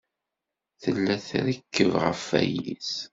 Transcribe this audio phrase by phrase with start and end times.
[0.81, 2.91] Tella trekkeb ɣef wayis.